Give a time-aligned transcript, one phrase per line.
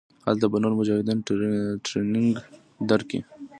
[0.25, 1.17] هلته به نور مجاهدين
[1.83, 2.31] ټرېننگ
[2.89, 3.19] درکي.